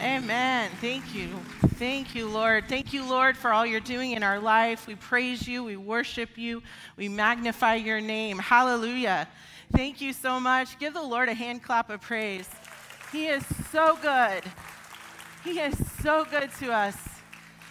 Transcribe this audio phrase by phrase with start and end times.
[0.00, 0.70] Amen.
[0.82, 1.28] Thank you.
[1.76, 2.68] Thank you, Lord.
[2.68, 4.86] Thank you, Lord, for all you're doing in our life.
[4.86, 5.64] We praise you.
[5.64, 6.62] We worship you.
[6.96, 8.38] We magnify your name.
[8.38, 9.26] Hallelujah.
[9.72, 10.78] Thank you so much.
[10.78, 12.48] Give the Lord a hand clap of praise.
[13.10, 13.42] He is
[13.72, 14.44] so good.
[15.42, 16.96] He is so good to us.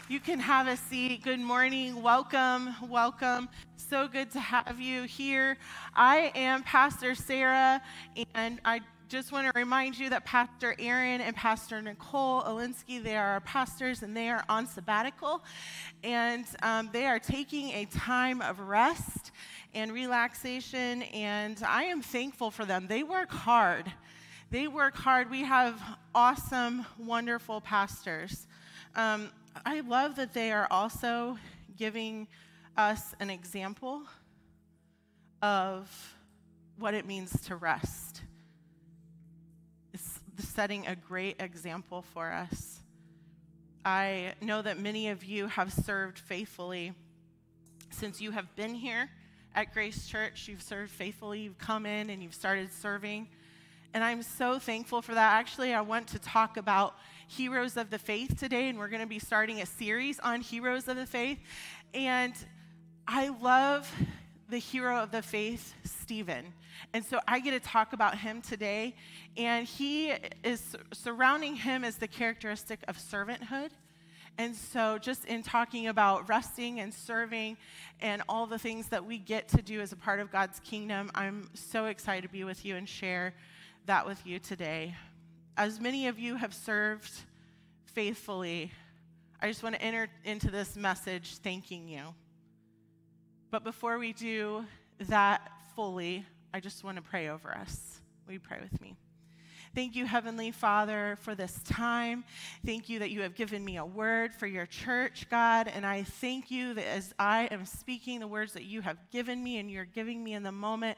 [0.10, 1.24] You can have a seat.
[1.24, 2.02] Good morning.
[2.02, 2.76] Welcome.
[2.88, 3.50] Welcome.
[3.76, 5.58] So good to have you here.
[5.96, 7.82] I am Pastor Sarah,
[8.34, 13.16] and I just want to remind you that Pastor Aaron and Pastor Nicole Olinsky, they
[13.16, 15.44] are our pastors and they are on sabbatical.
[16.04, 19.32] And um, they are taking a time of rest
[19.76, 21.04] and relaxation.
[21.04, 22.88] And I am thankful for them.
[22.88, 23.92] They work hard.
[24.50, 25.30] They work hard.
[25.30, 25.80] We have
[26.16, 28.48] awesome, wonderful pastors.
[28.96, 29.30] Um,
[29.66, 31.38] I love that they are also
[31.78, 32.28] giving
[32.76, 34.02] us an example
[35.42, 36.16] of
[36.78, 38.15] what it means to rest
[40.42, 42.80] setting a great example for us.
[43.84, 46.94] I know that many of you have served faithfully
[47.92, 49.10] since you have been here
[49.54, 50.48] at Grace Church.
[50.48, 53.28] You've served faithfully, you've come in and you've started serving.
[53.94, 55.34] And I'm so thankful for that.
[55.36, 56.96] Actually, I want to talk about
[57.28, 60.90] heroes of the faith today, and we're going to be starting a series on heroes
[60.90, 61.40] of the faith.
[61.94, 62.34] And
[63.08, 63.90] I love
[64.50, 66.54] the hero of the faith, Stephen.
[66.94, 68.96] And so I get to talk about him today.
[69.38, 73.72] And he is surrounding him as the characteristic of servanthood.
[74.38, 77.56] And so, just in talking about resting and serving
[78.02, 81.10] and all the things that we get to do as a part of God's kingdom,
[81.16, 83.34] I'm so excited to be with you and share
[83.86, 84.94] that with you today.
[85.56, 87.12] As many of you have served
[87.86, 88.72] faithfully,
[89.42, 92.14] I just want to enter into this message thanking you.
[93.52, 94.66] But before we do
[95.00, 98.00] that fully, I just want to pray over us.
[98.26, 98.96] Will you pray with me?
[99.76, 102.24] Thank you, Heavenly Father, for this time.
[102.66, 105.68] Thank you that you have given me a word for your church, God.
[105.68, 109.44] And I thank you that as I am speaking the words that you have given
[109.44, 110.98] me and you're giving me in the moment,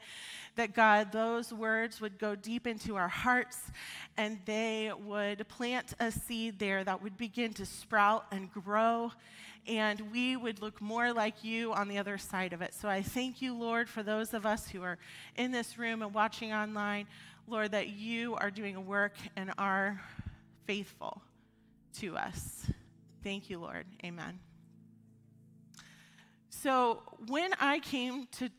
[0.54, 3.58] that God, those words would go deep into our hearts
[4.16, 9.10] and they would plant a seed there that would begin to sprout and grow
[9.66, 12.72] and we would look more like you on the other side of it.
[12.72, 14.96] So I thank you, Lord, for those of us who are
[15.36, 17.06] in this room and watching online,
[17.48, 20.00] Lord, that you are doing a work and are
[20.66, 21.22] faithful
[21.98, 22.66] to us.
[23.24, 23.86] Thank you, Lord.
[24.04, 24.38] Amen.
[26.50, 28.50] So when I came to,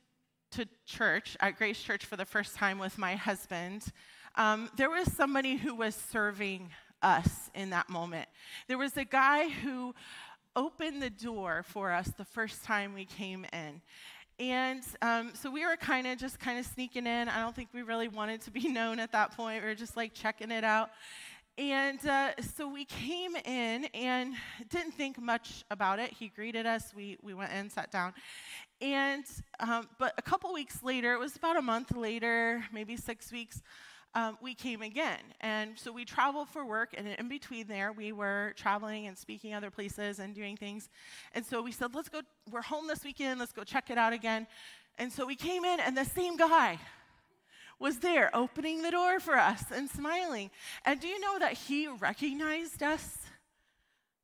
[0.51, 3.85] to church, at Grace Church for the first time with my husband,
[4.35, 6.69] um, there was somebody who was serving
[7.03, 8.27] us in that moment.
[8.67, 9.93] There was a guy who
[10.55, 13.81] opened the door for us the first time we came in.
[14.39, 17.27] And um, so we were kind of just kind of sneaking in.
[17.27, 19.63] I don't think we really wanted to be known at that point.
[19.63, 20.91] We were just like checking it out.
[21.57, 24.33] And uh, so we came in and
[24.69, 26.13] didn't think much about it.
[26.13, 26.93] He greeted us.
[26.95, 28.13] We, we went in, sat down.
[28.79, 29.25] And,
[29.59, 33.61] um, but a couple weeks later, it was about a month later, maybe six weeks,
[34.15, 35.19] um, we came again.
[35.41, 39.53] And so we traveled for work, and in between there, we were traveling and speaking
[39.53, 40.89] other places and doing things.
[41.33, 42.21] And so we said, let's go,
[42.51, 44.47] we're home this weekend, let's go check it out again.
[44.97, 46.79] And so we came in, and the same guy
[47.79, 50.51] was there opening the door for us and smiling.
[50.83, 53.18] And do you know that he recognized us?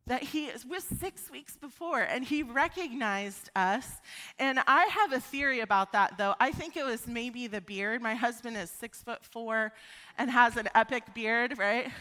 [0.08, 4.02] That he was six weeks before and he recognized us.
[4.38, 6.36] And I have a theory about that though.
[6.40, 8.02] I think it was maybe the beard.
[8.02, 9.74] My husband is six foot four
[10.18, 11.92] and has an epic beard, right?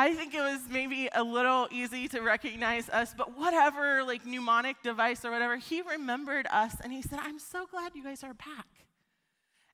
[0.00, 4.80] I think it was maybe a little easy to recognize us, but whatever, like mnemonic
[4.84, 8.34] device or whatever, he remembered us and he said, I'm so glad you guys are
[8.34, 8.87] back.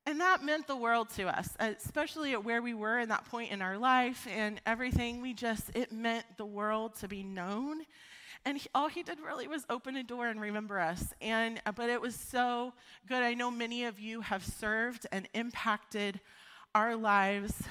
[0.07, 3.51] And that meant the world to us, especially at where we were in that point
[3.51, 5.23] in our life and everything.
[5.23, 7.87] We just, it meant the world to be known.
[8.45, 11.15] And he, all he did really was open a door and remember us.
[11.23, 12.75] And, uh, but it was so
[13.09, 13.23] good.
[13.23, 16.21] I know many of you have served and impacted
[16.75, 17.63] our lives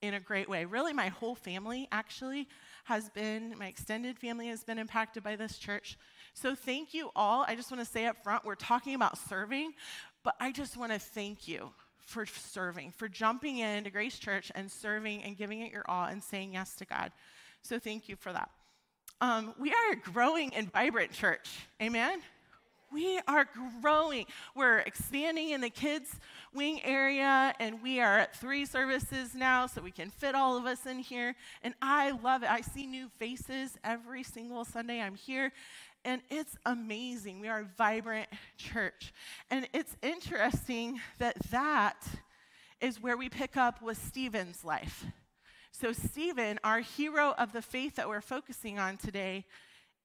[0.00, 0.64] in a great way.
[0.64, 2.48] Really, my whole family actually
[2.84, 5.98] has been, my extended family has been impacted by this church.
[6.32, 7.44] So thank you all.
[7.46, 9.72] I just want to say up front, we're talking about serving,
[10.24, 11.70] but I just want to thank you
[12.06, 16.22] for serving, for jumping into Grace Church and serving and giving it your all and
[16.22, 17.12] saying yes to God.
[17.62, 18.50] So thank you for that.
[19.20, 21.48] Um, we are a growing and vibrant church.
[21.80, 22.20] Amen?
[22.92, 23.48] We are
[23.80, 24.26] growing.
[24.54, 26.14] We're expanding in the kids'
[26.52, 30.64] wing area, and we are at three services now, so we can fit all of
[30.64, 31.34] us in here.
[31.62, 32.50] And I love it.
[32.50, 35.52] I see new faces every single Sunday I'm here,
[36.04, 37.40] and it's amazing.
[37.40, 39.12] We are a vibrant church.
[39.50, 42.06] And it's interesting that that
[42.80, 45.06] is where we pick up with Stephen's life.
[45.72, 49.44] So, Stephen, our hero of the faith that we're focusing on today,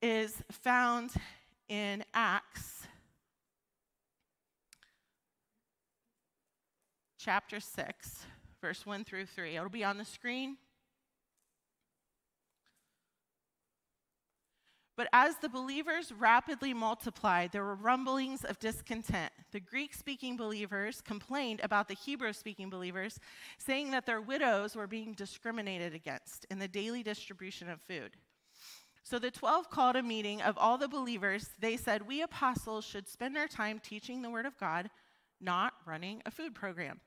[0.01, 1.11] is found
[1.67, 2.87] in Acts
[7.19, 8.25] chapter 6,
[8.61, 9.57] verse 1 through 3.
[9.57, 10.57] It'll be on the screen.
[14.99, 19.31] But as the believers rapidly multiplied, there were rumblings of discontent.
[19.53, 23.17] The Greek speaking believers complained about the Hebrew speaking believers,
[23.57, 28.17] saying that their widows were being discriminated against in the daily distribution of food.
[29.03, 31.51] So the 12 called a meeting of all the believers.
[31.61, 34.89] They said, We apostles should spend our time teaching the word of God,
[35.39, 36.99] not running a food program.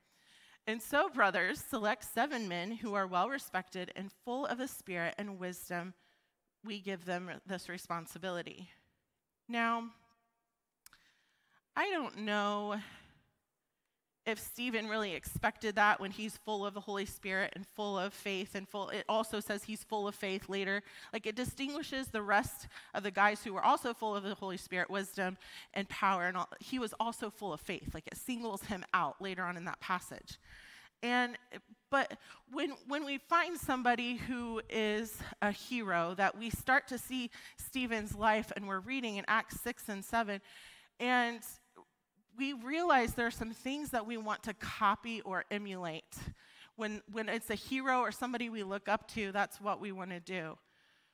[0.65, 5.13] And so, brothers, select seven men who are well respected and full of the Spirit
[5.19, 5.93] and wisdom
[6.65, 8.69] we give them this responsibility.
[9.49, 9.85] Now,
[11.75, 12.75] I don't know
[14.25, 18.13] if Stephen really expected that when he's full of the Holy Spirit and full of
[18.13, 20.81] faith and full it also says he's full of faith later.
[21.11, 24.57] Like it distinguishes the rest of the guys who were also full of the Holy
[24.57, 25.37] Spirit wisdom
[25.73, 27.93] and power and all, he was also full of faith.
[27.93, 30.37] Like it singles him out later on in that passage.
[31.01, 31.37] And
[31.93, 32.17] but
[32.51, 38.15] when when we find somebody who is a hero, that we start to see Stephen's
[38.15, 40.41] life, and we're reading in Acts six and seven,
[40.99, 41.41] and
[42.35, 46.15] we realize there are some things that we want to copy or emulate.
[46.77, 50.09] When when it's a hero or somebody we look up to, that's what we want
[50.09, 50.57] to do.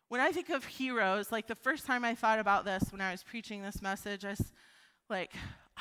[0.08, 3.12] When I think of heroes, like the first time I thought about this when I
[3.12, 4.54] was preaching this message, I was
[5.10, 5.34] like,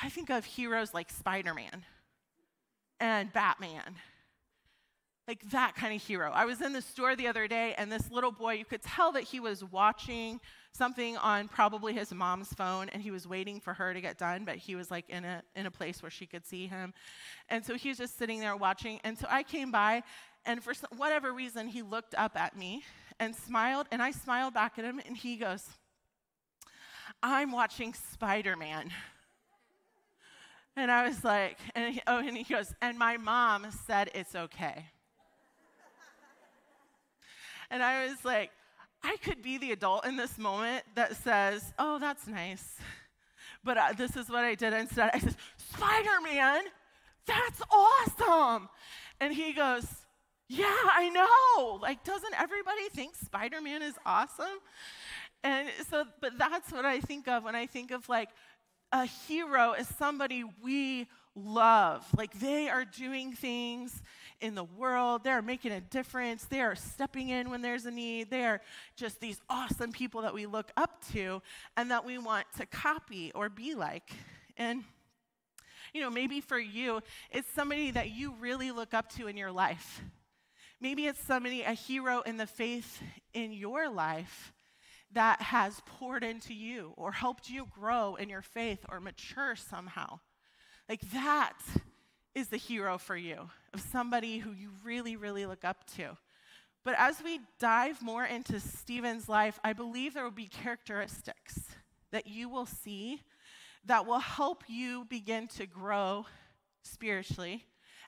[0.02, 1.84] I think of heroes like Spider Man
[2.98, 3.94] and Batman.
[5.28, 6.32] Like that kind of hero.
[6.32, 9.12] I was in the store the other day, and this little boy, you could tell
[9.12, 10.40] that he was watching
[10.72, 14.46] something on probably his mom's phone, and he was waiting for her to get done,
[14.46, 16.94] but he was like in a, in a place where she could see him.
[17.50, 19.00] And so he was just sitting there watching.
[19.04, 20.02] And so I came by,
[20.46, 22.84] and for some, whatever reason, he looked up at me
[23.20, 25.62] and smiled, and I smiled back at him, and he goes,
[27.22, 28.90] I'm watching Spider Man.
[30.74, 34.34] And I was like, and he, oh, and he goes, and my mom said it's
[34.34, 34.86] okay.
[37.70, 38.50] And I was like,
[39.02, 42.76] I could be the adult in this moment that says, oh, that's nice.
[43.62, 45.10] But uh, this is what I did instead.
[45.12, 46.62] I said, Spider Man,
[47.26, 48.68] that's awesome.
[49.20, 49.86] And he goes,
[50.48, 51.78] yeah, I know.
[51.82, 54.58] Like, doesn't everybody think Spider Man is awesome?
[55.44, 58.30] And so, but that's what I think of when I think of like
[58.92, 62.06] a hero is somebody we love.
[62.16, 64.02] Like they are doing things
[64.40, 68.30] in the world, they're making a difference, they are stepping in when there's a need,
[68.30, 68.60] they are
[68.96, 71.42] just these awesome people that we look up to
[71.76, 74.12] and that we want to copy or be like.
[74.56, 74.84] And
[75.92, 77.00] you know, maybe for you,
[77.30, 80.02] it's somebody that you really look up to in your life.
[80.80, 83.02] Maybe it's somebody, a hero in the faith
[83.32, 84.52] in your life
[85.12, 90.20] that has poured into you or helped you grow in your faith or mature somehow.
[90.88, 91.58] Like that
[92.34, 96.16] is the hero for you, of somebody who you really, really look up to.
[96.84, 101.60] But as we dive more into Stephen's life, I believe there will be characteristics
[102.12, 103.22] that you will see
[103.84, 106.26] that will help you begin to grow
[106.82, 107.64] spiritually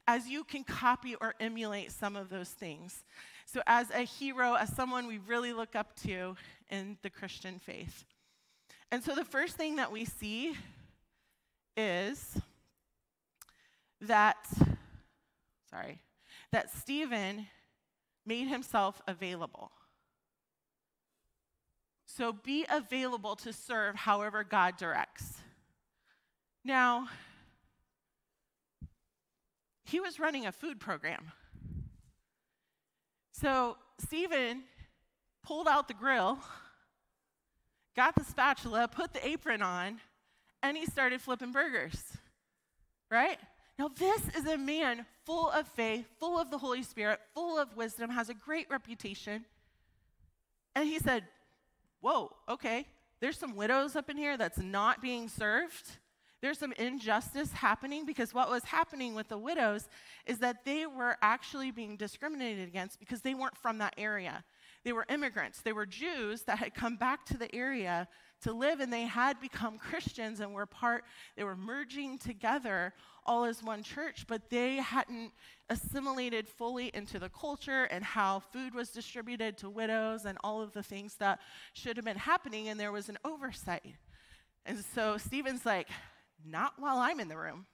[0.07, 3.05] as you can copy or emulate some of those things.
[3.47, 6.37] So, as a hero, as someone we really look up to
[6.71, 8.05] in the Christian faith.
[8.91, 10.55] And so, the first thing that we see
[11.77, 12.41] is
[14.03, 14.37] that,
[15.71, 16.01] sorry,
[16.53, 17.47] that Stephen
[18.27, 19.71] made himself available.
[22.07, 25.39] So, be available to serve however God directs.
[26.65, 27.09] Now,
[29.91, 31.33] he was running a food program.
[33.33, 34.63] So Stephen
[35.43, 36.39] pulled out the grill,
[37.97, 40.01] got the spatula, put the apron on,
[40.63, 42.01] and he started flipping burgers.
[43.11, 43.39] Right?
[43.81, 47.75] Now, this is a man full of faith, full of the Holy Spirit, full of
[47.79, 49.47] wisdom, has a great reputation.
[50.77, 51.25] And he said,
[52.03, 52.85] Whoa, okay,
[53.21, 55.97] there's some widows up in here that's not being served
[56.41, 59.89] there's some injustice happening because what was happening with the widows
[60.25, 64.43] is that they were actually being discriminated against because they weren't from that area.
[64.83, 65.61] They were immigrants.
[65.61, 68.09] They were Jews that had come back to the area
[68.43, 71.05] to live and they had become Christians and were part,
[71.37, 72.93] they were merging together
[73.27, 75.33] all as one church, but they hadn't
[75.69, 80.73] assimilated fully into the culture and how food was distributed to widows and all of
[80.73, 81.39] the things that
[81.75, 83.95] should have been happening, and there was an oversight.
[84.67, 85.89] And so Stephen's like,
[86.45, 87.67] not while I'm in the room.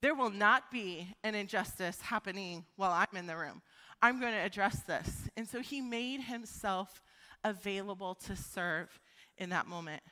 [0.00, 3.62] There will not be an injustice happening while I'm in the room.
[4.00, 5.28] I'm going to address this.
[5.36, 7.02] And so he made himself
[7.42, 9.00] available to serve
[9.38, 10.02] in that moment.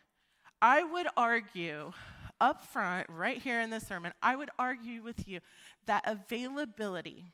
[0.62, 1.92] I would argue
[2.40, 5.40] up front, right here in this sermon, I would argue with you
[5.86, 7.32] that availability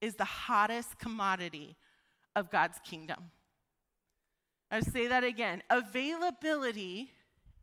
[0.00, 1.76] is the hottest commodity
[2.34, 3.30] of God's kingdom.
[4.70, 5.62] I say that again.
[5.70, 7.10] Availability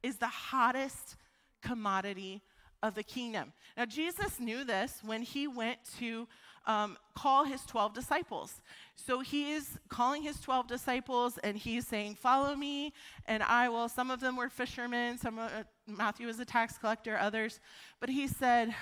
[0.01, 1.17] is the hottest
[1.61, 2.41] commodity
[2.81, 3.53] of the kingdom.
[3.77, 6.27] Now, Jesus knew this when he went to
[6.65, 8.61] um, call his 12 disciples.
[8.95, 12.93] So he is calling his 12 disciples and he's saying, Follow me,
[13.25, 13.89] and I will.
[13.89, 15.49] Some of them were fishermen, some uh,
[15.87, 17.59] Matthew was a tax collector, others.
[17.99, 18.73] But he said,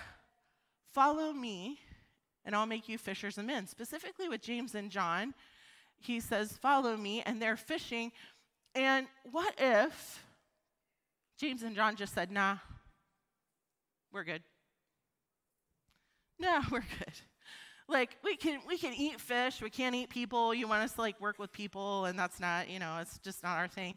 [0.94, 1.80] Follow me,
[2.46, 3.68] and I'll make you fishers of men.
[3.68, 5.34] Specifically with James and John,
[6.00, 8.12] he says, Follow me, and they're fishing.
[8.76, 10.24] And what if
[11.38, 12.58] James and John just said, Nah,
[14.12, 14.44] we're good?
[16.42, 17.20] No, we're good
[17.90, 21.02] like we can we can eat fish we can't eat people you want us to
[21.02, 23.96] like work with people and that's not you know it's just not our thing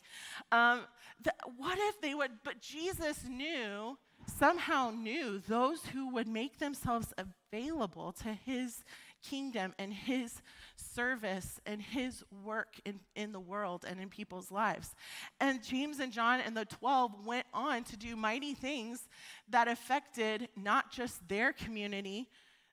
[0.51, 0.81] um,
[1.23, 3.97] the, what if they would but jesus knew
[4.39, 7.13] somehow knew those who would make themselves
[7.53, 8.85] available to his
[9.23, 10.43] kingdom and his
[10.77, 14.95] service and his work in, in the world and in people's lives.
[15.41, 19.09] And James and John and the 12 went on to do mighty things
[19.49, 22.29] that affected not just their community,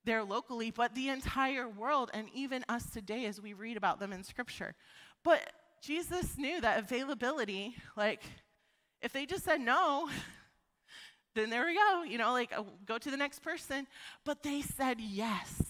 [0.06, 4.14] there locally, but the entire world, and even us today as we read about them
[4.14, 4.76] in Scripture.
[5.24, 5.52] But
[5.82, 8.22] Jesus knew that availability, like,
[9.02, 10.10] if they just said no,
[11.36, 13.88] then there we go, you know, like, uh, go to the next person.
[14.26, 15.64] But they said yes.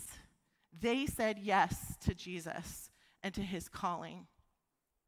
[0.80, 2.90] They said yes to Jesus
[3.24, 4.28] and to his calling.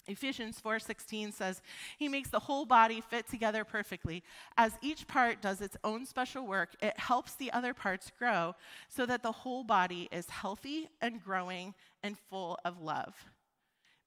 [0.08, 1.62] Ephesians 4:16 says,
[1.98, 4.24] "He makes the whole body fit together perfectly.
[4.58, 8.56] As each part does its own special work, it helps the other parts grow
[8.90, 13.32] so that the whole body is healthy and growing and full of love."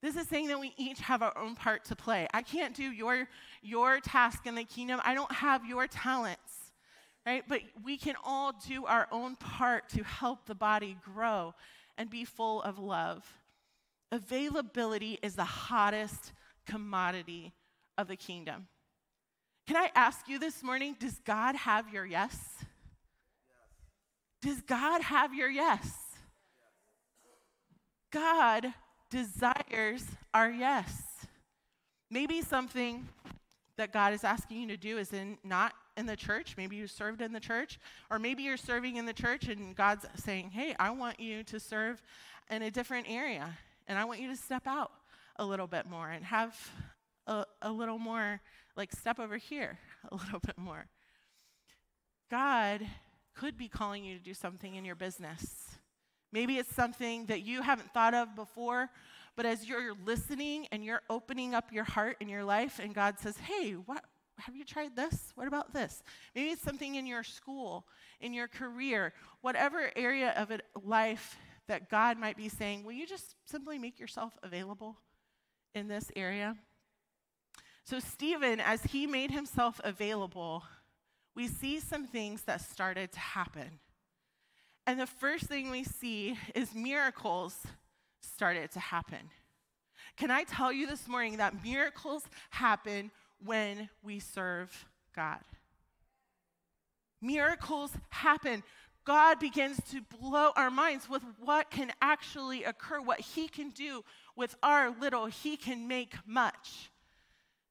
[0.01, 2.27] This is saying that we each have our own part to play.
[2.33, 3.27] I can't do your
[3.61, 5.01] your task in the kingdom.
[5.03, 6.73] I don't have your talents.
[7.25, 7.43] Right?
[7.47, 11.55] But we can all do our own part to help the body grow
[11.97, 13.39] and be full of love.
[14.11, 16.33] Availability is the hottest
[16.65, 17.53] commodity
[17.97, 18.67] of the kingdom.
[19.67, 22.37] Can I ask you this morning, does God have your yes?
[24.41, 25.91] Does God have your yes?
[28.11, 28.67] God
[29.09, 31.01] desires our yes.
[32.11, 33.07] Maybe something
[33.77, 36.55] that God is asking you to do is in not in the church.
[36.57, 37.79] Maybe you served in the church,
[38.11, 41.59] or maybe you're serving in the church and God's saying, "Hey, I want you to
[41.59, 42.01] serve
[42.49, 44.91] in a different area." And I want you to step out
[45.37, 46.57] a little bit more and have
[47.27, 48.41] a, a little more,
[48.75, 49.79] like, step over here
[50.11, 50.87] a little bit more.
[52.29, 52.81] God
[53.35, 55.69] could be calling you to do something in your business.
[56.31, 58.89] Maybe it's something that you haven't thought of before,
[59.35, 63.19] but as you're listening and you're opening up your heart and your life, and God
[63.19, 64.03] says, Hey, what,
[64.39, 65.31] have you tried this?
[65.35, 66.03] What about this?
[66.33, 67.85] Maybe it's something in your school,
[68.19, 71.37] in your career, whatever area of it, life
[71.67, 74.97] that God might be saying, Will you just simply make yourself available
[75.73, 76.55] in this area?
[77.83, 80.63] So, Stephen, as he made himself available,
[81.35, 83.79] we see some things that started to happen.
[84.87, 87.55] And the first thing we see is miracles
[88.21, 89.29] started to happen.
[90.17, 93.11] Can I tell you this morning that miracles happen
[93.43, 95.41] when we serve God?
[97.21, 98.63] Miracles happen
[99.05, 104.03] God begins to blow our minds with what can actually occur, what He can do
[104.35, 106.89] with our little, He can make much.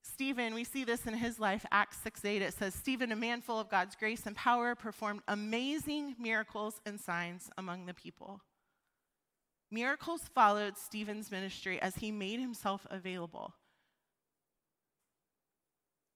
[0.02, 2.42] Stephen, we see this in his life, Acts 6 8.
[2.42, 7.00] It says, Stephen, a man full of God's grace and power, performed amazing miracles and
[7.00, 8.40] signs among the people.
[9.70, 13.54] Miracles followed Stephen's ministry as he made himself available.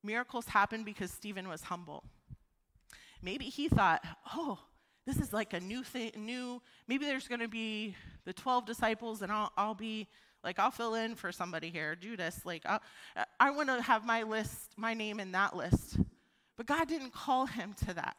[0.05, 2.05] Miracles happened because Stephen was humble.
[3.21, 4.61] Maybe he thought, oh,
[5.09, 7.97] this is like a new thing, new, maybe there's going to be
[8.27, 10.07] the 12 disciples and I'll, I'll be,
[10.45, 12.43] like, I'll fill in for somebody here, Judas.
[12.45, 12.81] Like, I'll,
[13.41, 15.99] I want to have my list, my name in that list.
[16.57, 18.17] But God didn't call him to that.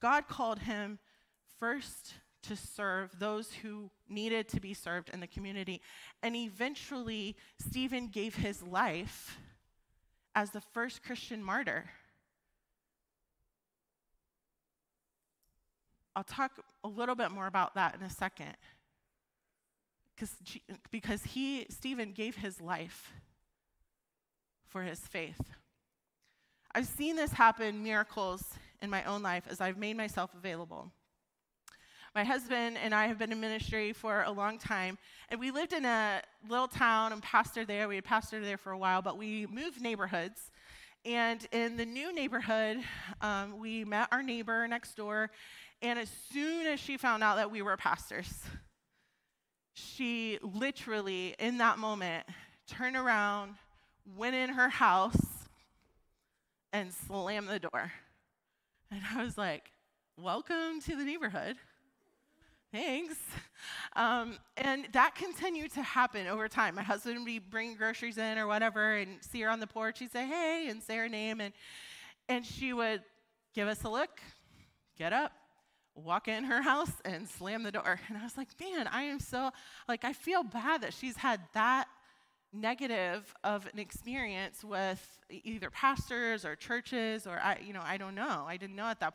[0.00, 0.98] God called him
[1.58, 5.80] first to serve those who needed to be served in the community.
[6.22, 9.38] And eventually, Stephen gave his life
[10.34, 11.90] as the first Christian martyr.
[16.16, 18.56] I'll talk a little bit more about that in a second.
[20.90, 23.12] Because he, Stephen, gave his life
[24.66, 25.40] for his faith.
[26.74, 28.42] I've seen this happen, miracles
[28.80, 30.90] in my own life as I've made myself available.
[32.14, 34.96] My husband and I have been in ministry for a long time,
[35.28, 37.88] and we lived in a little town and pastored there.
[37.88, 40.50] We had pastored there for a while, but we moved neighborhoods.
[41.04, 42.78] And in the new neighborhood,
[43.20, 45.30] um, we met our neighbor next door,
[45.82, 48.42] and as soon as she found out that we were pastors,
[49.74, 52.24] she literally, in that moment,
[52.66, 53.56] turned around,
[54.16, 55.20] went in her house,
[56.72, 57.92] and slammed the door.
[58.90, 59.70] And I was like,
[60.18, 61.56] Welcome to the neighborhood.
[62.72, 63.16] Thanks.
[63.94, 66.74] Um, and that continued to happen over time.
[66.74, 69.98] My husband would be bringing groceries in or whatever and see her on the porch.
[69.98, 71.40] He'd say, Hey, and say her name.
[71.40, 71.52] And,
[72.28, 73.02] and she would
[73.54, 74.20] give us a look,
[74.98, 75.32] get up,
[75.96, 78.00] walk in her house, and slam the door.
[78.08, 79.50] And I was like, Man, I am so,
[79.88, 81.88] like, I feel bad that she's had that
[82.52, 88.14] negative of an experience with either pastors or churches or I, you know, I don't
[88.14, 88.44] know.
[88.46, 89.14] I didn't know at that.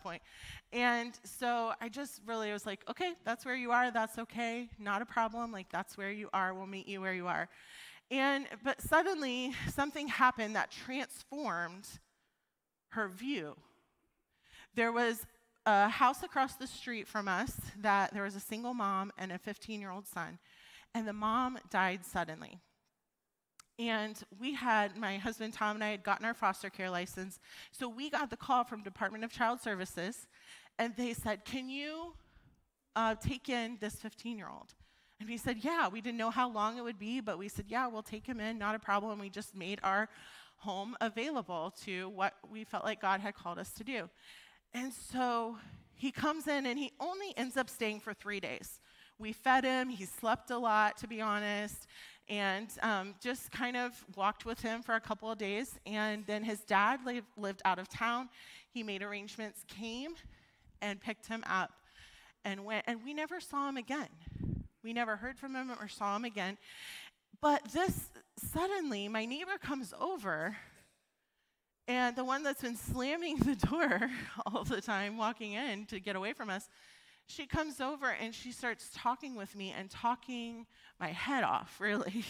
[0.73, 3.91] And so I just really was like, okay, that's where you are.
[3.91, 4.69] That's okay.
[4.77, 5.51] Not a problem.
[5.51, 6.53] Like that's where you are.
[6.53, 7.49] We'll meet you where you are.
[8.09, 11.87] And but suddenly something happened that transformed
[12.89, 13.55] her view.
[14.75, 15.25] There was
[15.65, 19.37] a house across the street from us that there was a single mom and a
[19.37, 20.39] 15-year-old son,
[20.93, 22.59] and the mom died suddenly.
[23.79, 27.39] And we had, my husband Tom and I had gotten our foster care license.
[27.71, 30.27] So we got the call from Department of Child Services,
[30.77, 32.13] and they said, Can you
[32.95, 34.73] uh, take in this 15 year old?
[35.19, 37.65] And we said, Yeah, we didn't know how long it would be, but we said,
[37.67, 39.19] Yeah, we'll take him in, not a problem.
[39.19, 40.09] We just made our
[40.57, 44.09] home available to what we felt like God had called us to do.
[44.73, 45.57] And so
[45.95, 48.79] he comes in and he only ends up staying for three days.
[49.19, 51.87] We fed him, he slept a lot, to be honest
[52.31, 55.77] and um, just kind of walked with him for a couple of days.
[55.85, 58.29] And then his dad lived, lived out of town.
[58.69, 60.13] He made arrangements, came
[60.81, 61.71] and picked him up
[62.45, 62.85] and went.
[62.87, 64.07] And we never saw him again.
[64.81, 66.57] We never heard from him or saw him again.
[67.41, 70.55] But this suddenly, my neighbor comes over,
[71.91, 74.09] and the one that's been slamming the door
[74.45, 76.69] all the time, walking in to get away from us,
[77.27, 80.65] she comes over and she starts talking with me and talking
[81.01, 82.23] my head off, really.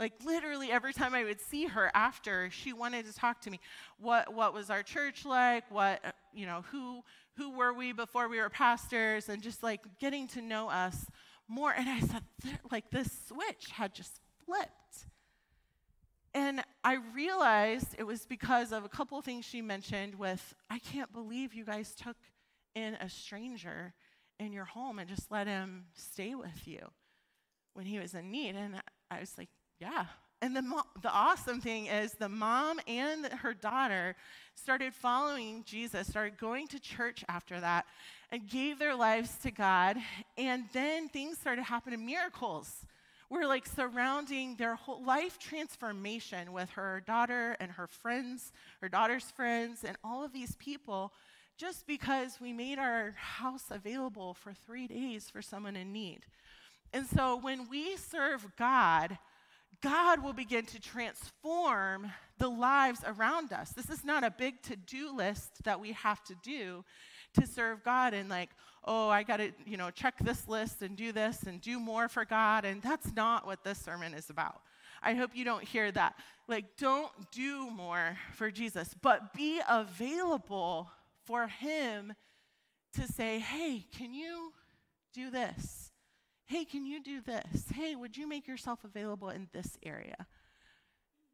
[0.00, 3.60] like literally every time I would see her after, she wanted to talk to me.
[4.00, 5.70] What what was our church like?
[5.70, 7.02] What uh, you know, who
[7.36, 11.06] who were we before we were pastors and just like getting to know us
[11.46, 11.72] more.
[11.72, 12.22] And I said
[12.72, 14.72] like this switch had just flipped.
[16.34, 20.80] And I realized it was because of a couple of things she mentioned with I
[20.80, 22.16] can't believe you guys took
[22.74, 23.94] in a stranger
[24.40, 26.80] in your home and just let him stay with you
[27.74, 28.56] when he was in need.
[28.56, 30.06] And I was like, yeah.
[30.42, 34.16] And the, mo- the awesome thing is the mom and her daughter
[34.54, 37.86] started following Jesus, started going to church after that,
[38.30, 39.96] and gave their lives to God.
[40.36, 42.84] And then things started happening, miracles
[43.30, 49.30] were like surrounding their whole life transformation with her daughter and her friends, her daughter's
[49.30, 51.12] friends, and all of these people
[51.56, 56.20] just because we made our house available for three days for someone in need.
[56.92, 59.18] And so when we serve God,
[59.80, 63.70] God will begin to transform the lives around us.
[63.70, 66.84] This is not a big to do list that we have to do
[67.34, 68.50] to serve God and, like,
[68.84, 72.08] oh, I got to, you know, check this list and do this and do more
[72.08, 72.64] for God.
[72.64, 74.60] And that's not what this sermon is about.
[75.02, 76.14] I hope you don't hear that.
[76.48, 80.90] Like, don't do more for Jesus, but be available
[81.24, 82.14] for him
[82.94, 84.52] to say, hey, can you
[85.12, 85.90] do this?
[86.46, 87.64] Hey, can you do this?
[87.74, 90.26] Hey, would you make yourself available in this area?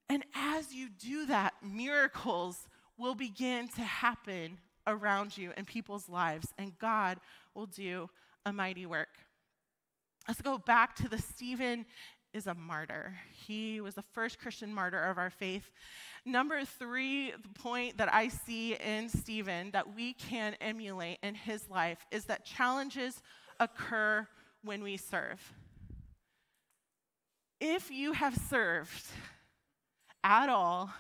[0.09, 6.49] And as you do that, miracles will begin to happen around you in people's lives,
[6.59, 7.19] and God
[7.55, 8.09] will do
[8.45, 9.09] a mighty work.
[10.29, 11.87] Let's go back to the Stephen
[12.33, 13.15] is a martyr.
[13.47, 15.71] He was the first Christian martyr of our faith.
[16.25, 21.69] Number three, the point that I see in Stephen that we can emulate in his
[21.69, 23.21] life is that challenges
[23.59, 24.27] occur
[24.63, 25.41] when we serve.
[27.61, 29.07] If you have served
[30.23, 30.91] at all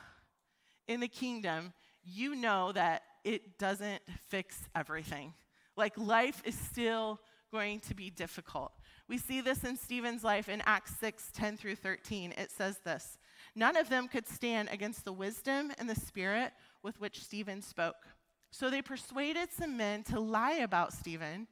[0.88, 1.72] in the kingdom,
[2.04, 5.34] you know that it doesn't fix everything.
[5.76, 7.20] Like life is still
[7.52, 8.72] going to be difficult.
[9.08, 12.32] We see this in Stephen's life in Acts 6 10 through 13.
[12.36, 13.18] It says this
[13.54, 16.52] None of them could stand against the wisdom and the spirit
[16.82, 18.06] with which Stephen spoke.
[18.50, 21.46] So they persuaded some men to lie about Stephen,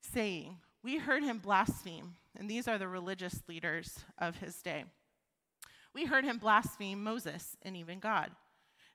[0.00, 2.16] saying, We heard him blaspheme.
[2.36, 4.84] And these are the religious leaders of his day.
[5.94, 8.30] We heard him blaspheme Moses and even God.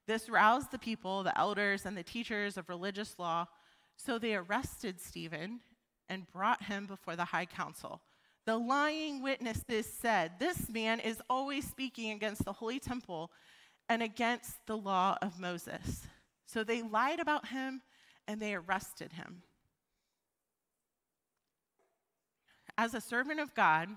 [0.07, 3.45] This roused the people, the elders, and the teachers of religious law,
[3.97, 5.59] so they arrested Stephen
[6.07, 8.01] and brought him before the high council.
[8.45, 13.31] The lying witnesses said, This man is always speaking against the holy temple
[13.89, 16.07] and against the law of Moses.
[16.45, 17.81] So they lied about him
[18.25, 19.41] and they arrested him.
[22.77, 23.89] As a servant of God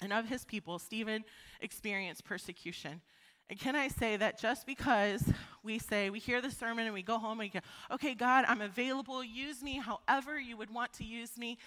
[0.00, 1.24] and of his people, Stephen
[1.60, 3.00] experienced persecution.
[3.50, 5.24] And can I say that just because
[5.64, 7.58] we say, we hear the sermon and we go home and we go,
[7.90, 11.58] okay, God, I'm available, use me however you would want to use me,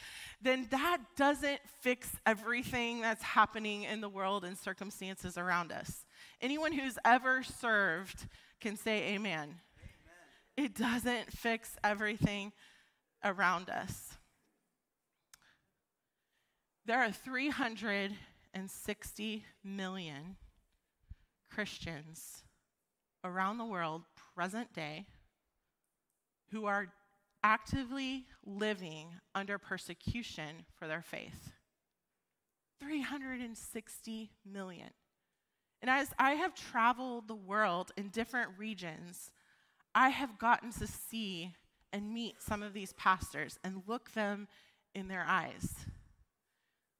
[0.41, 6.05] then that doesn't fix everything that's happening in the world and circumstances around us.
[6.39, 8.27] Anyone who's ever served
[8.61, 9.49] can say amen.
[9.49, 9.57] amen.
[10.55, 12.53] It doesn't fix everything
[13.25, 14.11] around us.
[16.85, 20.37] There are 360 million
[21.53, 22.43] Christians
[23.23, 24.03] around the world,
[24.35, 25.05] present day,
[26.51, 26.87] who are
[27.43, 31.51] actively living under persecution for their faith.
[32.79, 34.89] 360 million.
[35.81, 39.31] And as I have traveled the world in different regions,
[39.93, 41.53] I have gotten to see
[41.91, 44.47] and meet some of these pastors and look them
[44.95, 45.85] in their eyes.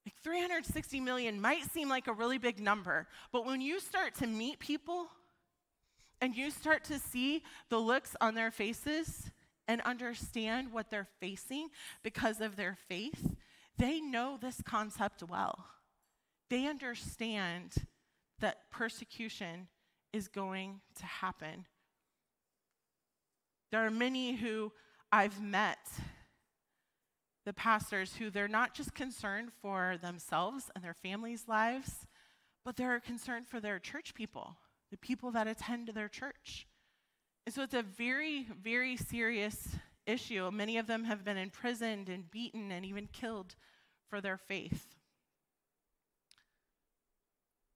[0.06, 4.28] Like 360 million might seem like a really big number, but when you start to
[4.28, 5.08] meet people
[6.20, 9.32] and you start to see the looks on their faces
[9.68, 11.70] and understand what they're facing
[12.04, 13.34] because of their faith,
[13.78, 15.66] they know this concept well.
[16.50, 17.74] They understand
[18.40, 19.68] that persecution
[20.12, 21.66] is going to happen.
[23.72, 24.72] There are many who
[25.12, 25.80] I've met
[27.46, 32.08] the pastors who they're not just concerned for themselves and their families' lives,
[32.64, 34.56] but they're concerned for their church people,
[34.92, 36.66] the people that attend their church.
[37.46, 39.76] And so it's a very, very serious
[40.06, 40.50] issue.
[40.52, 43.56] Many of them have been imprisoned and beaten and even killed
[44.10, 44.96] for their faith.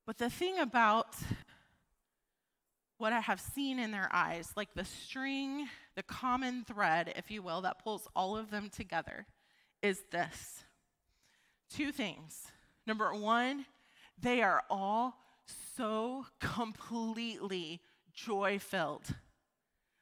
[0.06, 1.16] But the thing about
[2.98, 7.42] what I have seen in their eyes, like the string, the common thread, if you
[7.42, 9.26] will, that pulls all of them together,
[9.88, 10.64] is this
[11.74, 12.44] two things.
[12.86, 13.66] Number one,
[14.22, 15.16] they are all
[15.78, 17.80] so completely
[18.14, 19.06] joy filled.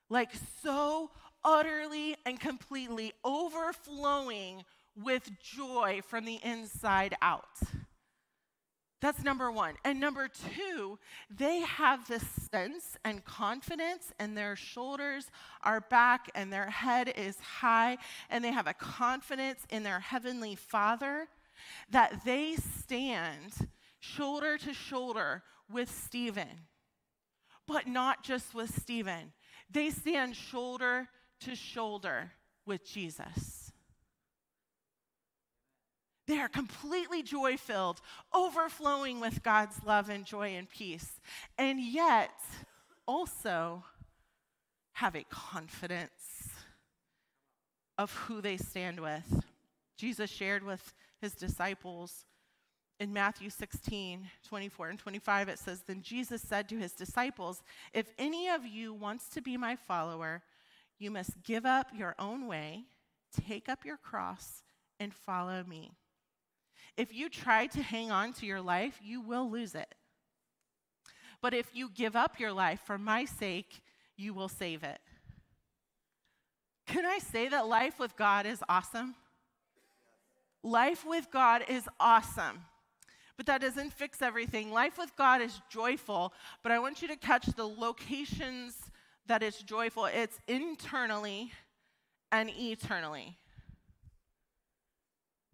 [0.10, 0.32] Like,
[0.64, 1.12] so
[1.44, 4.64] utterly and completely overflowing
[4.96, 7.60] with joy from the inside out.
[9.02, 9.76] That's number one.
[9.84, 10.98] And number two,
[11.30, 15.30] they have this sense and confidence, and their shoulders
[15.64, 17.98] are back, and their head is high,
[18.30, 21.28] and they have a confidence in their heavenly Father
[21.90, 26.68] that they stand shoulder to shoulder with Stephen.
[27.68, 29.34] But not just with Stephen,
[29.70, 31.10] they stand shoulder
[31.42, 32.32] to shoulder
[32.66, 33.55] with Jesus.
[36.28, 38.02] They are completely joy filled,
[38.34, 41.20] overflowing with God's love and joy and peace,
[41.58, 42.40] and yet
[43.08, 43.84] also
[44.94, 46.50] have a confidence
[47.98, 49.44] of who they stand with.
[49.98, 52.26] Jesus shared with his disciples
[53.00, 57.62] in Matthew 16, 24 and 25, it says, Then Jesus said to his disciples,
[57.94, 60.44] If any of you wants to be my follower,
[60.98, 62.86] you must give up your own way,
[63.46, 64.64] take up your cross,
[64.98, 65.92] and follow me.
[66.98, 69.94] If you try to hang on to your life, you will lose it.
[71.42, 73.82] But if you give up your life for my sake,
[74.16, 75.00] you will save it.
[76.88, 79.16] Can I say that life with God is awesome?
[80.64, 82.62] Life with God is awesome.
[83.38, 84.72] But that doesn't fix everything.
[84.72, 88.76] Life with God is joyful, but I want you to catch the locations
[89.28, 90.06] that it's joyful.
[90.06, 91.52] It's internally
[92.32, 93.38] and eternally.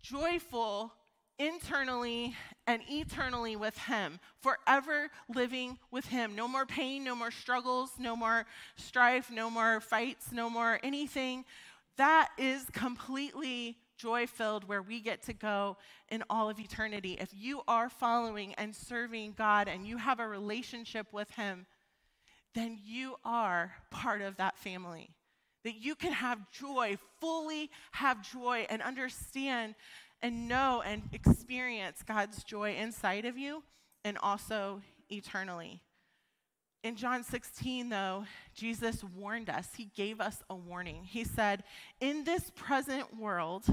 [0.01, 0.93] Joyful
[1.41, 2.35] internally
[2.67, 6.35] and eternally with Him, forever living with Him.
[6.35, 11.43] No more pain, no more struggles, no more strife, no more fights, no more anything.
[11.97, 15.77] That is completely joy filled where we get to go
[16.09, 17.17] in all of eternity.
[17.19, 21.65] If you are following and serving God and you have a relationship with Him,
[22.53, 25.09] then you are part of that family.
[25.63, 29.75] That you can have joy, fully have joy, and understand
[30.21, 33.63] and know and experience God's joy inside of you
[34.03, 35.81] and also eternally.
[36.83, 39.69] In John 16, though, Jesus warned us.
[39.75, 41.03] He gave us a warning.
[41.03, 41.63] He said,
[41.99, 43.65] In this present world,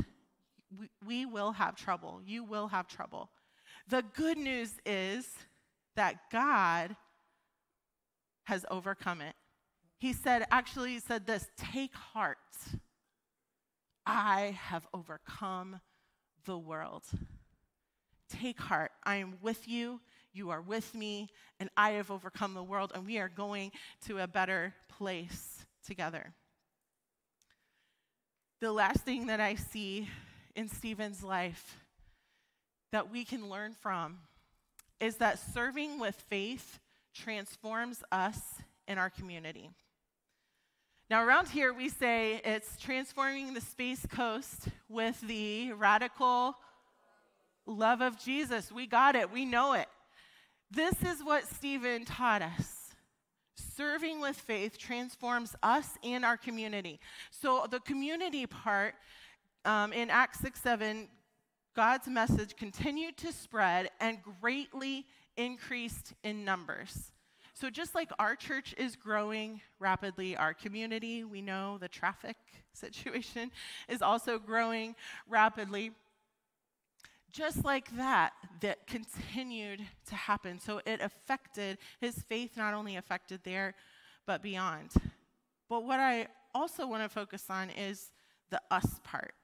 [1.06, 2.20] we, will have trouble.
[2.26, 3.30] You will have trouble.
[3.88, 5.26] The good news is
[5.96, 6.96] that God
[8.44, 9.34] has overcome it.
[9.98, 12.38] he said, actually, he said this take heart.
[14.06, 15.80] I have overcome
[16.48, 17.04] the world.
[18.30, 18.90] Take heart.
[19.04, 20.00] I am with you.
[20.32, 21.28] You are with me,
[21.60, 23.70] and I have overcome the world, and we are going
[24.06, 26.32] to a better place together.
[28.60, 30.08] The last thing that I see
[30.56, 31.76] in Stephen's life
[32.92, 34.18] that we can learn from
[35.00, 36.80] is that serving with faith
[37.14, 38.38] transforms us
[38.86, 39.70] in our community.
[41.10, 46.54] Now, around here, we say it's transforming the Space Coast with the radical
[47.64, 48.70] love of Jesus.
[48.70, 49.86] We got it, we know it.
[50.70, 52.94] This is what Stephen taught us.
[53.56, 57.00] Serving with faith transforms us and our community.
[57.30, 58.94] So, the community part
[59.64, 61.08] um, in Acts 6 7,
[61.74, 65.06] God's message continued to spread and greatly
[65.38, 67.12] increased in numbers.
[67.60, 72.36] So, just like our church is growing rapidly, our community, we know the traffic
[72.72, 73.50] situation
[73.88, 74.94] is also growing
[75.28, 75.90] rapidly.
[77.32, 80.60] Just like that, that continued to happen.
[80.60, 83.74] So, it affected his faith, not only affected there,
[84.24, 84.90] but beyond.
[85.68, 88.12] But what I also want to focus on is
[88.50, 89.34] the us part.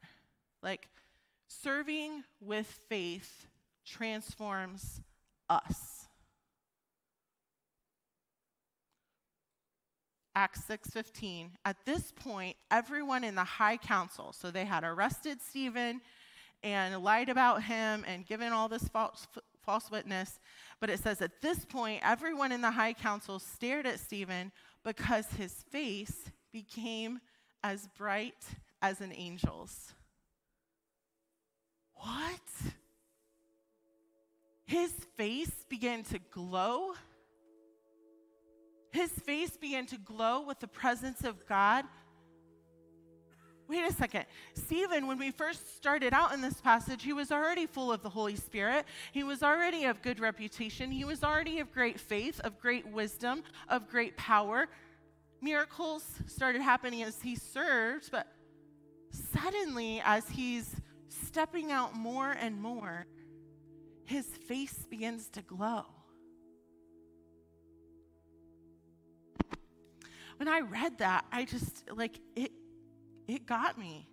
[0.63, 0.89] Like,
[1.49, 3.49] serving with faith
[3.85, 5.01] transforms
[5.51, 5.84] us.
[10.35, 11.51] Acts 6:15.
[11.65, 16.01] At this point, everyone in the high council, so they had arrested Stephen
[16.63, 19.29] and lied about him and given all this false,
[19.63, 20.41] false witness,
[20.81, 24.51] but it says at this point, everyone in the high council stared at Stephen
[24.83, 27.21] because his face became
[27.63, 28.45] as bright
[28.83, 29.95] as an angel's.
[31.95, 32.41] What?
[34.67, 36.95] His face began to glow
[38.95, 41.85] his face began to glow with the presence of God.
[43.67, 44.27] Wait a second.
[44.53, 48.09] Stephen, when we first started out in this passage, he was already full of the
[48.11, 48.85] Holy Spirit.
[49.11, 50.93] He was already of good reputation.
[50.93, 54.69] He was already of great faith, of great wisdom, of great power.
[55.41, 58.29] Miracles started happening as he served, but
[59.11, 60.77] suddenly, as he's
[61.09, 63.07] stepping out more and more,
[64.05, 65.87] his face begins to glow.
[70.37, 72.53] When I read that, I just like it
[73.27, 74.09] it got me.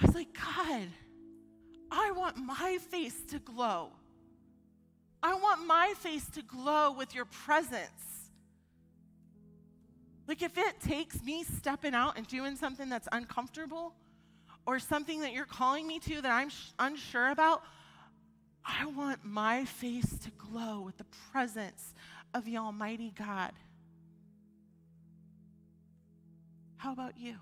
[0.00, 0.88] I was like, God,
[1.90, 3.90] I want my face to glow.
[5.22, 8.30] I want my face to glow with your presence.
[10.26, 13.94] Like, if it takes me stepping out and doing something that's uncomfortable
[14.66, 17.62] or something that you're calling me to that I'm sh- unsure about,
[18.64, 21.94] I want my face to glow with the presence
[22.34, 23.52] of the Almighty God.
[26.76, 27.36] How about you?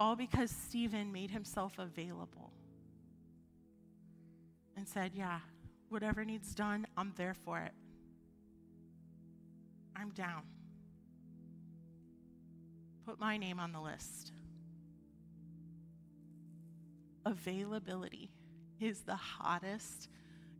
[0.00, 2.50] All because Stephen made himself available
[4.76, 5.40] and said, Yeah,
[5.90, 7.72] whatever needs done, I'm there for it.
[9.94, 10.42] I'm down.
[13.04, 14.32] Put my name on the list
[17.30, 18.30] availability
[18.80, 20.08] is the hottest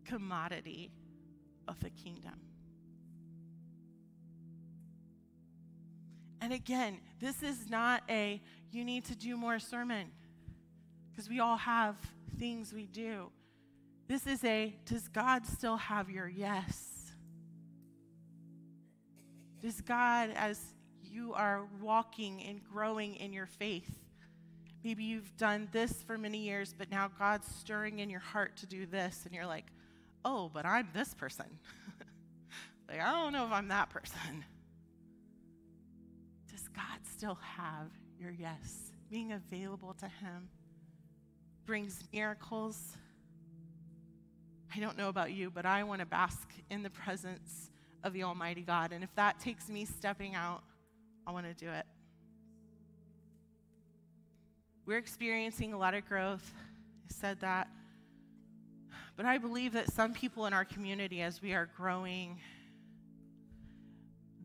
[0.04, 0.90] commodity
[1.68, 2.40] of the kingdom.
[6.40, 8.40] And again, this is not a
[8.72, 10.10] you need to do more sermon
[11.10, 11.96] because we all have
[12.38, 13.30] things we do.
[14.08, 17.12] This is a does God still have your yes?
[19.60, 20.58] Does God, as
[21.04, 23.99] you are walking and growing in your faith,
[24.82, 28.66] Maybe you've done this for many years, but now God's stirring in your heart to
[28.66, 29.66] do this, and you're like,
[30.24, 31.46] oh, but I'm this person.
[32.88, 34.44] like, I don't know if I'm that person.
[36.50, 38.92] Does God still have your yes?
[39.10, 40.48] Being available to Him
[41.66, 42.96] brings miracles.
[44.74, 47.70] I don't know about you, but I want to bask in the presence
[48.02, 48.92] of the Almighty God.
[48.92, 50.62] And if that takes me stepping out,
[51.26, 51.84] I want to do it.
[54.90, 56.52] We're experiencing a lot of growth.
[57.08, 57.68] I said that.
[59.16, 62.40] But I believe that some people in our community, as we are growing,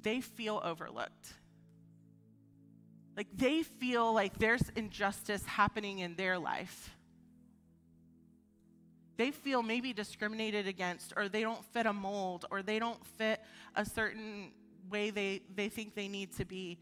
[0.03, 1.33] they feel overlooked.
[3.17, 6.95] Like they feel like there's injustice happening in their life.
[9.17, 13.41] They feel maybe discriminated against, or they don't fit a mold, or they don't fit
[13.75, 14.51] a certain
[14.91, 16.77] way they, they think they need to be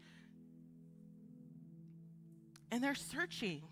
[2.70, 3.62] and they're searching.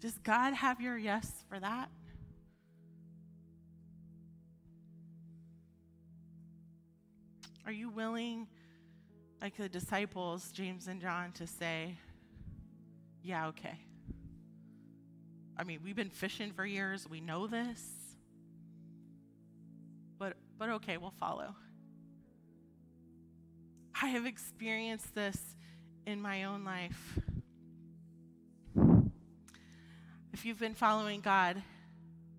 [0.00, 1.88] Does God have your yes for that?
[7.66, 8.46] Are you willing,
[9.40, 11.96] like the disciples, James and John, to say,
[13.22, 13.78] Yeah, okay.
[15.56, 17.80] I mean, we've been fishing for years, we know this,
[20.18, 21.54] but, but okay, we'll follow.
[24.04, 25.38] I have experienced this
[26.06, 27.18] in my own life.
[30.30, 31.62] If you've been following God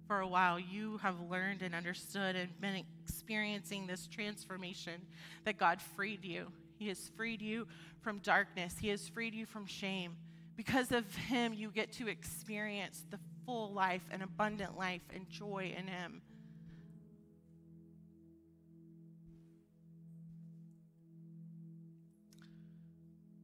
[0.08, 5.08] for a while, you have learned and understood and been experiencing this transformation
[5.46, 6.52] that God freed you.
[6.78, 7.68] He has freed you
[8.00, 10.18] from darkness, He has freed you from shame.
[10.56, 15.74] Because of Him, you get to experience the full life and abundant life and joy
[15.76, 16.22] in Him.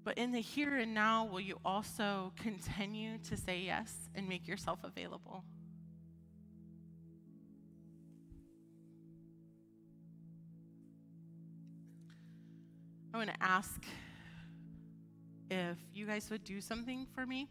[0.04, 4.48] But in the here and now, will you also continue to say yes and make
[4.48, 5.44] yourself available?
[13.14, 13.84] I want to ask
[15.52, 17.50] if you guys would do something for me.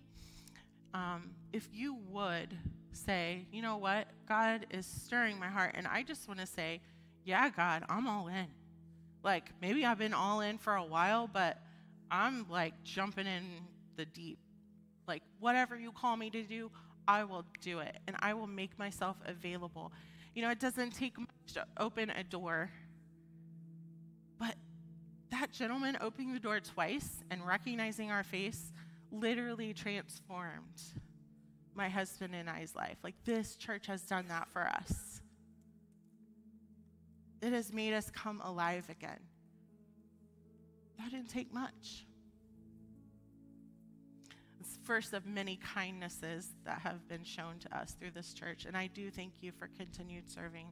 [0.94, 2.56] Um, if you would
[2.92, 6.80] say, you know what, God is stirring my heart, and I just want to say,
[7.24, 8.46] yeah, God, I'm all in.
[9.22, 11.58] Like, maybe I've been all in for a while, but
[12.11, 13.44] I'm like jumping in
[13.96, 14.38] the deep.
[15.07, 16.70] Like, whatever you call me to do,
[17.09, 19.92] I will do it, and I will make myself available.
[20.35, 22.70] You know, it doesn't take much to open a door,
[24.38, 24.55] but
[25.31, 28.73] that gentleman opening the door twice and recognizing our face
[29.11, 30.83] literally transformed
[31.75, 32.99] my husband and I's life.
[33.03, 35.20] Like this church has done that for us.
[37.42, 39.18] It has made us come alive again.
[41.00, 42.04] That didn't take much.
[44.60, 48.66] It's the first of many kindnesses that have been shown to us through this church,
[48.66, 50.66] and I do thank you for continued serving.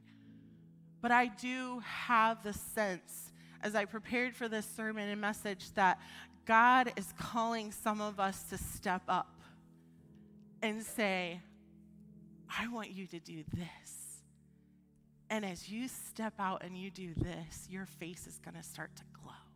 [1.01, 5.99] But I do have the sense as I prepared for this sermon and message that
[6.45, 9.41] God is calling some of us to step up
[10.61, 11.41] and say,
[12.55, 14.21] I want you to do this.
[15.31, 18.95] And as you step out and you do this, your face is going to start
[18.97, 19.48] to glow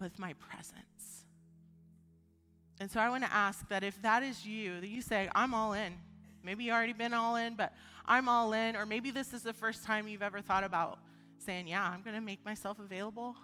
[0.00, 1.24] with my presence.
[2.80, 5.52] And so I want to ask that if that is you, that you say, I'm
[5.52, 5.92] all in.
[6.42, 7.74] Maybe you already been all in, but
[8.06, 8.74] I'm all in.
[8.74, 10.98] Or maybe this is the first time you've ever thought about
[11.38, 13.36] saying, Yeah, I'm going to make myself available,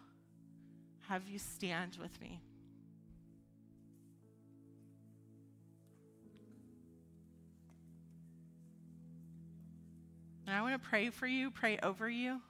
[1.09, 2.41] have you stand with me.
[10.47, 12.41] And I want to pray for you, pray over you.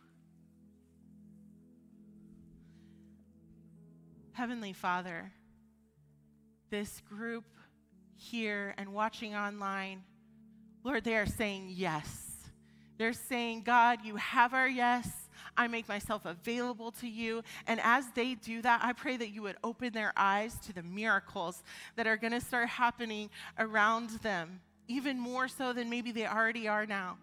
[4.37, 5.33] Heavenly Father,
[6.69, 7.47] this group
[8.17, 10.03] here and watching online,
[10.85, 12.35] Lord, they are saying yes.
[12.99, 15.11] They're saying, God, you have our yes.
[15.57, 17.45] I make myself available to you.
[17.67, 20.83] And as they do that, I pray that you would open their eyes to the
[20.83, 21.63] miracles
[21.97, 26.69] that are going to start happening around them, even more so than maybe they already
[26.69, 27.17] are now.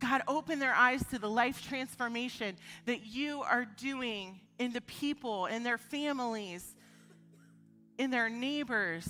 [0.00, 5.46] God, open their eyes to the life transformation that you are doing in the people,
[5.46, 6.74] in their families,
[7.98, 9.08] in their neighbors.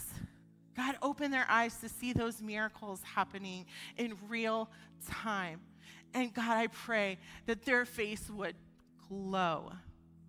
[0.76, 3.66] God, open their eyes to see those miracles happening
[3.96, 4.68] in real
[5.08, 5.60] time.
[6.12, 8.54] And God, I pray that their face would
[9.08, 9.72] glow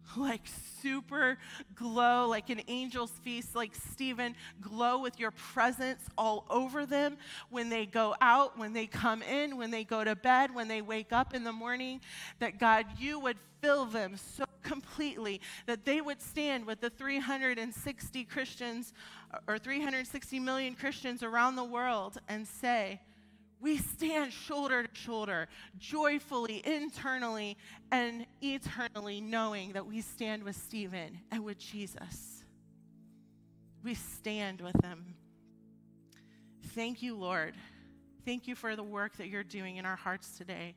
[0.17, 0.41] like
[0.81, 1.37] super
[1.75, 7.17] glow, like an angel's feast, like Stephen, glow with your presence all over them
[7.49, 10.81] when they go out, when they come in, when they go to bed, when they
[10.81, 12.01] wake up in the morning.
[12.39, 18.23] That God, you would fill them so completely that they would stand with the 360
[18.25, 18.93] Christians
[19.47, 22.99] or 360 million Christians around the world and say,
[23.65, 25.47] we stand shoulder to shoulder,
[25.79, 27.57] joyfully, internally,
[27.91, 32.43] and eternally, knowing that we stand with Stephen and with Jesus.
[33.83, 35.15] We stand with them.
[36.75, 37.55] Thank you, Lord.
[38.23, 40.75] Thank you for the work that you're doing in our hearts today.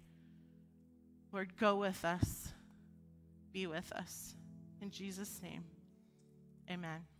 [1.30, 2.54] Lord, go with us,
[3.52, 4.34] be with us.
[4.80, 5.64] In Jesus' name,
[6.70, 7.17] amen.